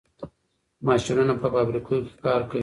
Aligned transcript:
ماشینونه 0.87 1.33
په 1.41 1.47
فابریکو 1.53 1.95
کې 2.05 2.13
کار 2.25 2.41
کوي. 2.49 2.59